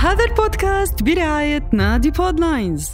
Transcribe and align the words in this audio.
هذا 0.00 0.24
البودكاست 0.24 1.02
برعاية 1.02 1.70
نادي 1.72 2.10
بودلاينز 2.10 2.90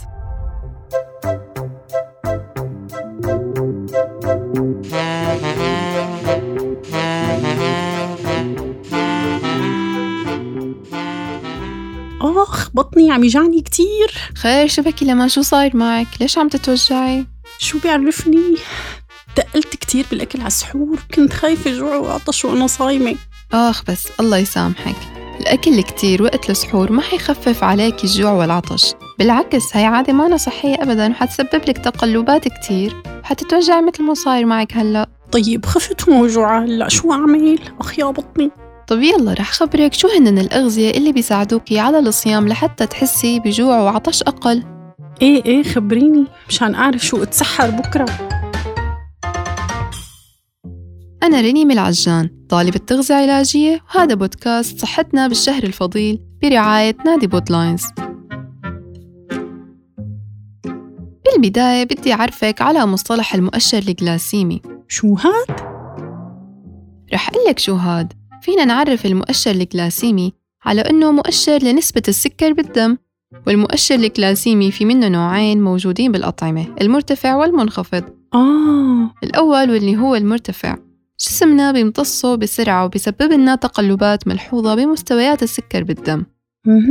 آخ 12.21 12.69
بطني 12.73 13.11
عم 13.11 13.23
يجعني 13.23 13.61
كتير. 13.61 14.11
خير 14.35 14.67
شبكي 14.67 15.05
لما 15.05 15.27
شو 15.27 15.41
صاير 15.41 15.77
معك؟ 15.77 16.07
ليش 16.21 16.37
عم 16.37 16.47
تتوجعي؟ 16.47 17.25
شو 17.57 17.79
بيعرفني؟ 17.79 18.55
تقلت 19.35 19.75
كتير 19.75 20.05
بالأكل 20.11 20.39
على 20.39 20.47
السحور 20.47 20.99
كنت 21.15 21.33
خايفة 21.33 21.71
جوع 21.71 21.95
وعطش 21.95 22.45
وأنا 22.45 22.67
صايمة. 22.67 23.15
آخ 23.53 23.83
بس 23.83 24.07
الله 24.19 24.37
يسامحك. 24.37 25.16
الأكل 25.39 25.81
كتير 25.81 26.23
وقت 26.23 26.49
السحور 26.49 26.91
ما 26.91 27.01
حيخفف 27.01 27.63
عليك 27.63 28.03
الجوع 28.03 28.31
والعطش. 28.31 28.93
بالعكس 29.19 29.75
هاي 29.75 29.85
عادة 29.85 30.13
ما 30.13 30.37
صحية 30.37 30.75
أبدا 30.83 31.11
وحتسبب 31.11 31.61
لك 31.67 31.77
تقلبات 31.77 32.47
كتير. 32.47 32.95
وحتتوجعي 33.23 33.81
مثل 33.81 34.03
ما 34.03 34.13
صاير 34.13 34.45
معك 34.45 34.77
هلأ. 34.77 35.09
طيب 35.31 35.65
خفت 35.65 36.09
موجوعة 36.09 36.63
هلأ 36.63 36.89
شو 36.89 37.11
أعمل؟ 37.11 37.59
أخ 37.79 37.99
يا 37.99 38.05
بطني. 38.05 38.51
طب 38.87 39.01
يلا 39.01 39.33
رح 39.33 39.51
خبرك 39.51 39.93
شو 39.93 40.07
هن 40.07 40.37
الأغذية 40.37 40.91
اللي 40.91 41.11
بيساعدوكي 41.11 41.79
على 41.79 41.99
الصيام 41.99 42.47
لحتى 42.47 42.85
تحسي 42.85 43.39
بجوع 43.39 43.79
وعطش 43.79 44.23
أقل. 44.23 44.63
إيه 45.21 45.45
إيه 45.45 45.63
خبريني 45.63 46.25
مشان 46.49 46.75
أعرف 46.75 47.05
شو 47.05 47.23
أتسحر 47.23 47.69
بكرة. 47.69 48.26
أنا 51.27 51.41
رينيم 51.41 51.71
العجان 51.71 52.29
طالبة 52.49 52.77
تغذية 52.77 53.15
علاجية 53.15 53.83
وهذا 53.95 54.15
بودكاست 54.15 54.79
صحتنا 54.79 55.27
بالشهر 55.27 55.63
الفضيل 55.63 56.19
برعاية 56.41 56.97
نادي 57.05 57.27
بودلاينز. 57.27 57.83
بالبداية 61.25 61.83
بدي 61.83 62.13
أعرفك 62.13 62.61
على 62.61 62.85
مصطلح 62.85 63.35
المؤشر 63.35 63.77
الجلاسيمي. 63.77 64.61
شو 64.87 65.13
هاد؟ 65.13 65.61
رح 67.13 67.29
أقلك 67.29 67.59
شو 67.59 67.75
هاد. 67.75 68.13
فينا 68.41 68.65
نعرف 68.65 69.05
المؤشر 69.05 69.51
الجلاسيمي 69.51 70.33
على 70.65 70.81
أنه 70.81 71.11
مؤشر 71.11 71.63
لنسبة 71.63 72.03
السكر 72.07 72.53
بالدم 72.53 72.97
والمؤشر 73.47 73.95
الجلاسيمي 73.95 74.71
في 74.71 74.85
منه 74.85 75.07
نوعين 75.07 75.61
موجودين 75.61 76.11
بالأطعمة 76.11 76.75
المرتفع 76.81 77.35
والمنخفض. 77.35 78.03
آه. 78.33 79.13
الأول 79.23 79.71
واللي 79.71 79.97
هو 79.97 80.15
المرتفع. 80.15 80.86
جسمنا 81.19 81.71
بيمتصه 81.71 82.35
بسرعة 82.35 82.85
وبيسبب 82.85 83.31
لنا 83.31 83.55
تقلبات 83.55 84.27
ملحوظة 84.27 84.75
بمستويات 84.75 85.43
السكر 85.43 85.83
بالدم. 85.83 86.25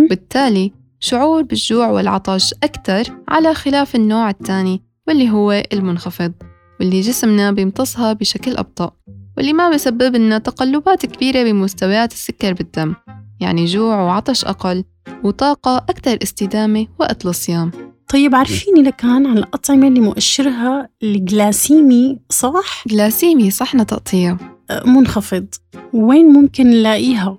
بالتالي 0.08 0.72
شعور 1.00 1.42
بالجوع 1.42 1.90
والعطش 1.90 2.54
أكثر 2.62 3.04
على 3.28 3.54
خلاف 3.54 3.94
النوع 3.96 4.30
الثاني 4.30 4.82
واللي 5.08 5.30
هو 5.30 5.62
المنخفض 5.72 6.32
واللي 6.80 7.00
جسمنا 7.00 7.52
بيمتصها 7.52 8.12
بشكل 8.12 8.56
أبطأ 8.56 8.92
واللي 9.36 9.52
ما 9.52 9.70
بيسبب 9.70 10.16
لنا 10.16 10.38
تقلبات 10.38 11.06
كبيرة 11.06 11.42
بمستويات 11.42 12.12
السكر 12.12 12.52
بالدم 12.52 12.94
يعني 13.40 13.64
جوع 13.64 14.02
وعطش 14.02 14.44
أقل 14.44 14.84
وطاقة 15.24 15.76
أكثر 15.76 16.18
استدامة 16.22 16.86
وقت 16.98 17.26
الصيام 17.26 17.70
طيب 18.08 18.34
عرفيني 18.34 18.82
لكان 18.82 19.26
عن 19.26 19.38
الأطعمة 19.38 19.88
اللي 19.88 20.00
مؤشرها 20.00 20.88
الجلاسيمي 21.02 22.18
صح؟ 22.30 22.84
جلاسيمي 22.88 23.50
صحنا 23.50 23.82
تقطيع 23.82 24.36
أه، 24.70 24.86
منخفض 24.86 25.46
وين 25.92 26.26
ممكن 26.26 26.66
نلاقيها؟ 26.66 27.38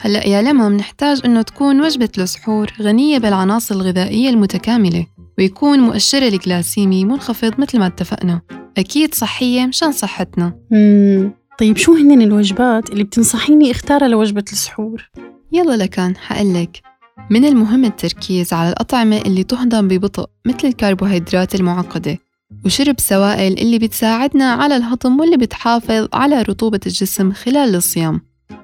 هلأ 0.00 0.26
يا 0.26 0.42
لما 0.42 0.68
منحتاج 0.68 1.20
إنه 1.24 1.42
تكون 1.42 1.80
وجبة 1.80 2.08
السحور 2.18 2.72
غنية 2.82 3.18
بالعناصر 3.18 3.74
الغذائية 3.74 4.30
المتكاملة 4.30 5.06
ويكون 5.38 5.78
مؤشر 5.78 6.22
الجلاسيمي 6.22 7.04
منخفض 7.04 7.60
مثل 7.60 7.78
ما 7.78 7.86
اتفقنا 7.86 8.40
أكيد 8.78 9.14
صحية 9.14 9.66
مشان 9.66 9.92
صحتنا 9.92 10.52
مم. 10.70 11.32
طيب 11.58 11.76
شو 11.76 11.94
هن 11.94 12.22
الوجبات 12.22 12.90
اللي 12.90 13.04
بتنصحيني 13.04 13.70
أختارها 13.70 14.08
لوجبة 14.08 14.44
السحور؟ 14.52 15.10
يلا 15.52 15.76
لكان 15.76 16.16
حقلك 16.16 16.82
من 17.30 17.44
المهم 17.44 17.84
التركيز 17.84 18.52
على 18.52 18.68
الأطعمة 18.68 19.16
اللي 19.16 19.44
تهضم 19.44 19.88
ببطء 19.88 20.26
مثل 20.46 20.68
الكربوهيدرات 20.68 21.54
المعقدة 21.54 22.18
وشرب 22.64 23.00
سوائل 23.00 23.58
اللي 23.58 23.78
بتساعدنا 23.78 24.52
على 24.52 24.76
الهضم 24.76 25.20
واللي 25.20 25.36
بتحافظ 25.36 26.08
على 26.12 26.42
رطوبة 26.42 26.80
الجسم 26.86 27.32
خلال 27.32 27.74
الصيام. 27.74 28.20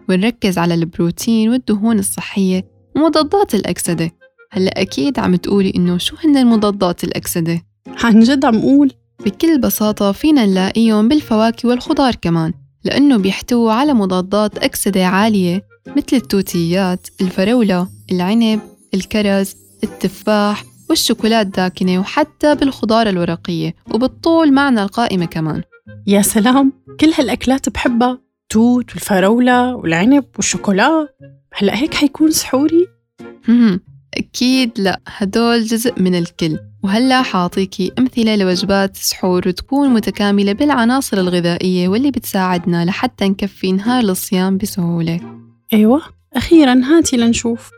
ونركز 0.08 0.58
على 0.58 0.74
البروتين 0.74 1.48
والدهون 1.48 1.98
الصحية 1.98 2.64
ومضادات 2.96 3.54
الأكسدة. 3.54 4.10
هلأ 4.50 4.80
أكيد 4.80 5.18
عم 5.18 5.36
تقولي 5.36 5.72
إنه 5.76 5.98
شو 5.98 6.16
هن 6.24 6.36
المضادات 6.36 7.04
الأكسدة؟ 7.04 7.62
عن 8.04 8.20
جد 8.20 8.44
عم 8.44 8.56
أقول 8.56 8.92
بكل 9.24 9.58
بساطة 9.58 10.12
فينا 10.12 10.46
نلاقيهم 10.46 11.08
بالفواكه 11.08 11.68
والخضار 11.68 12.14
كمان 12.14 12.52
لأنه 12.84 13.16
بيحتووا 13.16 13.72
على 13.72 13.94
مضادات 13.94 14.58
أكسدة 14.58 15.06
عالية 15.06 15.62
مثل 15.96 16.16
التوتيات، 16.16 17.06
الفراولة، 17.20 17.88
العنب، 18.12 18.60
الكرز، 18.94 19.56
التفاح 19.84 20.64
والشوكولات 20.90 21.46
الداكنة 21.46 21.98
وحتى 21.98 22.54
بالخضار 22.54 23.08
الورقية 23.08 23.74
وبالطول 23.94 24.52
معنا 24.52 24.82
القائمة 24.82 25.24
كمان. 25.24 25.62
يا 26.06 26.22
سلام 26.22 26.72
كل 27.00 27.12
هالأكلات 27.18 27.68
بحبها؟ 27.68 28.18
توت 28.48 28.92
والفراولة 28.92 29.74
والعنب 29.76 30.24
والشوكولا 30.36 31.08
هلأ 31.54 31.76
هيك 31.76 31.94
حيكون 31.94 32.30
سحوري؟ 32.30 32.86
أكيد 34.14 34.80
لأ 34.80 35.00
هدول 35.06 35.64
جزء 35.64 36.00
من 36.00 36.14
الكل. 36.14 36.58
وهلأ 36.84 37.22
حاعطيكي 37.22 37.92
أمثلة 37.98 38.36
لوجبات 38.36 38.96
سحور 38.96 39.50
تكون 39.50 39.88
متكاملة 39.88 40.52
بالعناصر 40.52 41.16
الغذائية 41.16 41.88
واللي 41.88 42.10
بتساعدنا 42.10 42.84
لحتى 42.84 43.28
نكفي 43.28 43.72
نهار 43.72 44.04
الصيام 44.04 44.58
بسهولة. 44.58 45.20
أيوة 45.72 46.02
أخيرا 46.36 46.80
هاتي 46.84 47.16
لنشوف. 47.16 47.70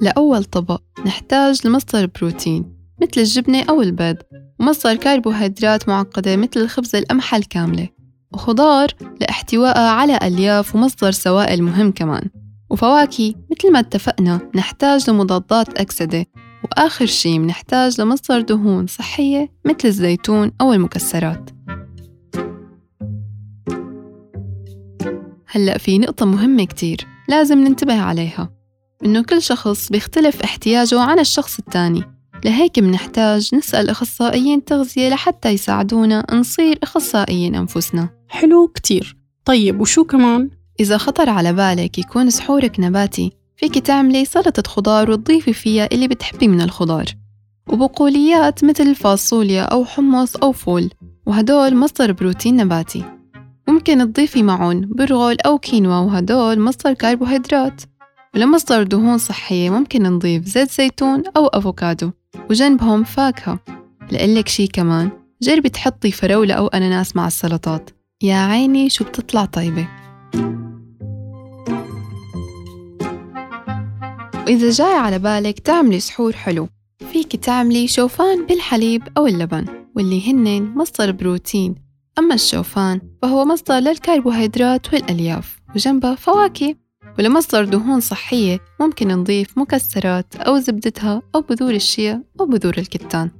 لأول 0.00 0.44
طبق 0.44 0.82
نحتاج 1.06 1.66
لمصدر 1.66 2.06
بروتين 2.06 2.80
مثل 3.02 3.20
الجبنة 3.20 3.64
أو 3.68 3.82
البيض 3.82 4.16
ومصدر 4.60 4.96
كربوهيدرات 4.96 5.88
معقدة 5.88 6.36
مثل 6.36 6.60
الخبز 6.60 6.96
القمحة 6.96 7.36
الكاملة 7.36 7.88
وخضار 8.32 8.88
لاحتوائها 9.20 9.90
على 9.90 10.18
ألياف 10.22 10.74
ومصدر 10.74 11.10
سوائل 11.10 11.62
مهم 11.62 11.92
كمان. 11.92 12.28
وفواكه 12.70 13.34
مثل 13.50 13.72
ما 13.72 13.78
اتفقنا 13.78 14.50
نحتاج 14.54 15.10
لمضادات 15.10 15.80
أكسدة 15.80 16.26
وآخر 16.64 17.06
شي 17.06 17.38
منحتاج 17.38 18.00
لمصدر 18.00 18.40
دهون 18.40 18.86
صحية 18.86 19.52
مثل 19.64 19.88
الزيتون 19.88 20.52
أو 20.60 20.72
المكسرات. 20.72 21.50
هلأ 25.46 25.78
في 25.78 25.98
نقطة 25.98 26.26
مهمة 26.26 26.64
كتير 26.64 27.06
لازم 27.28 27.58
ننتبه 27.58 28.00
عليها. 28.00 28.59
إنه 29.04 29.22
كل 29.22 29.42
شخص 29.42 29.88
بيختلف 29.88 30.42
احتياجه 30.42 31.00
عن 31.00 31.18
الشخص 31.18 31.58
التاني. 31.58 32.04
لهيك 32.44 32.78
منحتاج 32.78 33.54
نسأل 33.54 33.90
أخصائيين 33.90 34.64
تغذية 34.64 35.08
لحتى 35.08 35.48
يساعدونا 35.48 36.26
نصير 36.32 36.78
أخصائيين 36.82 37.54
أنفسنا. 37.54 38.08
حلو 38.28 38.68
كتير. 38.68 39.16
طيب 39.44 39.80
وشو 39.80 40.04
كمان؟ 40.04 40.50
إذا 40.80 40.98
خطر 40.98 41.28
على 41.28 41.52
بالك 41.52 41.98
يكون 41.98 42.30
سحورك 42.30 42.80
نباتي 42.80 43.32
فيك 43.56 43.78
تعملي 43.78 44.24
سلطة 44.24 44.62
خضار 44.70 45.10
وتضيفي 45.10 45.52
فيها 45.52 45.88
اللي 45.92 46.08
بتحبي 46.08 46.48
من 46.48 46.60
الخضار. 46.60 47.04
وبقوليات 47.68 48.64
مثل 48.64 48.84
الفاصوليا 48.84 49.62
أو 49.62 49.84
حمص 49.84 50.36
أو 50.36 50.52
فول 50.52 50.90
وهدول 51.26 51.76
مصدر 51.76 52.12
بروتين 52.12 52.56
نباتي. 52.56 53.04
ممكن 53.68 54.12
تضيفي 54.12 54.42
معهم 54.42 54.80
برغل 54.80 55.40
أو 55.40 55.58
كينوا 55.58 55.98
وهدول 55.98 56.60
مصدر 56.60 56.92
كربوهيدرات. 56.92 57.82
ولمصدر 58.34 58.82
دهون 58.82 59.18
صحية 59.18 59.70
ممكن 59.70 60.02
نضيف 60.02 60.44
زيت 60.44 60.70
زيتون 60.70 61.22
أو 61.36 61.46
أفوكادو 61.46 62.10
وجنبهم 62.50 63.04
فاكهة. 63.04 63.58
لقلك 64.12 64.48
شي 64.48 64.66
كمان 64.66 65.10
جربي 65.42 65.68
تحطي 65.68 66.12
فراولة 66.12 66.54
أو 66.54 66.66
أناناس 66.66 67.16
مع 67.16 67.26
السلطات. 67.26 67.90
يا 68.22 68.36
عيني 68.36 68.90
شو 68.90 69.04
بتطلع 69.04 69.44
طيبة. 69.44 69.88
وإذا 74.46 74.70
جاي 74.70 74.94
على 74.94 75.18
بالك 75.18 75.58
تعملي 75.58 76.00
سحور 76.00 76.32
حلو. 76.32 76.68
فيك 77.12 77.36
تعملي 77.36 77.88
شوفان 77.88 78.46
بالحليب 78.46 79.02
أو 79.16 79.26
اللبن 79.26 79.64
واللي 79.96 80.32
هن 80.32 80.74
مصدر 80.74 81.12
بروتين. 81.12 81.74
أما 82.18 82.34
الشوفان 82.34 83.00
فهو 83.22 83.44
مصدر 83.44 83.74
للكربوهيدرات 83.74 84.94
والألياف 84.94 85.60
وجنبه 85.74 86.14
فواكه. 86.14 86.74
ولمصدر 87.18 87.64
دهون 87.64 88.00
صحية 88.00 88.60
ممكن 88.80 89.08
نضيف 89.08 89.58
مكسرات 89.58 90.36
أو 90.36 90.58
زبدتها 90.58 91.22
أو 91.34 91.40
بذور 91.40 91.74
الشيا 91.74 92.22
أو 92.40 92.46
بذور 92.46 92.78
الكتان. 92.78 93.30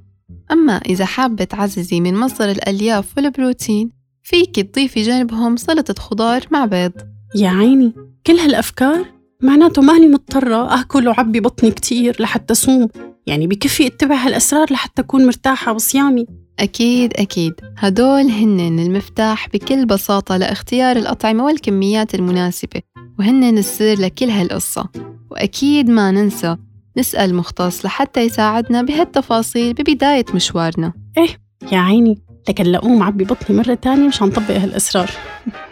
أما 0.51 0.73
إذا 0.73 1.05
حابة 1.05 1.43
تعززي 1.43 1.99
من 1.99 2.15
مصدر 2.15 2.51
الألياف 2.51 3.17
والبروتين 3.17 3.91
فيك 4.23 4.59
تضيفي 4.59 5.01
جانبهم 5.01 5.57
سلطة 5.57 6.01
خضار 6.01 6.47
مع 6.51 6.65
بيض. 6.65 6.91
يا 7.35 7.49
عيني 7.49 7.93
كل 8.27 8.33
هالأفكار؟ 8.33 9.05
معناته 9.41 9.81
ماني 9.81 10.07
مضطرة 10.07 10.81
آكل 10.81 11.07
وعبي 11.07 11.39
بطني 11.39 11.71
كتير 11.71 12.15
لحتى 12.19 12.53
صوم 12.53 12.87
يعني 13.27 13.47
بكفي 13.47 13.87
اتبع 13.87 14.15
هالأسرار 14.15 14.73
لحتى 14.73 15.01
أكون 15.01 15.25
مرتاحة 15.25 15.73
بصيامي 15.73 16.25
أكيد 16.59 17.13
أكيد. 17.13 17.53
هدول 17.77 18.21
هن 18.31 18.79
المفتاح 18.79 19.49
بكل 19.49 19.85
بساطة 19.85 20.37
لإختيار 20.37 20.95
الأطعمة 20.95 21.45
والكميات 21.45 22.15
المناسبة. 22.15 22.81
وهن 23.19 23.57
السر 23.57 23.93
لكل 23.93 24.29
هالقصة. 24.29 24.89
وأكيد 25.31 25.89
ما 25.89 26.11
ننسى 26.11 26.57
نسأل 26.97 27.35
مختص 27.35 27.85
لحتى 27.85 28.21
يساعدنا 28.21 28.81
بهالتفاصيل 28.81 29.73
ببداية 29.73 30.25
مشوارنا. 30.33 30.93
إيه 31.17 31.27
يا 31.71 31.77
عيني 31.77 32.21
لكن 32.49 32.63
لأقوم 32.63 33.03
عبي 33.03 33.23
بطني 33.23 33.57
مرة 33.57 33.73
تانية 33.73 34.07
مشان 34.07 34.27
نطبق 34.27 34.51
هالأسرار 34.51 35.11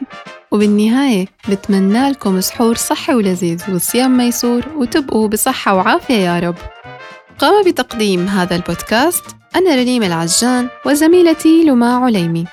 وبالنهاية 0.51 1.25
بتمنى 1.49 2.09
لكم 2.09 2.41
سحور 2.41 2.75
صحي 2.75 3.13
ولذيذ 3.13 3.75
وصيام 3.75 4.17
ميسور 4.17 4.65
وتبقوا 4.77 5.27
بصحة 5.27 5.75
وعافية 5.75 6.13
يا 6.13 6.39
رب. 6.39 6.55
قام 7.39 7.65
بتقديم 7.65 8.27
هذا 8.27 8.55
البودكاست 8.55 9.25
أنا 9.55 9.75
رنيم 9.75 10.03
العجان 10.03 10.67
وزميلتي 10.85 11.63
لما 11.63 11.95
عليمي. 11.95 12.45